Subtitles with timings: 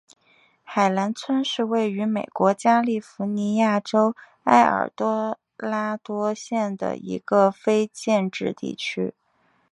[0.63, 9.13] 海兰村是位于美国加利福尼亚州埃尔多拉多县的一个非建制地区。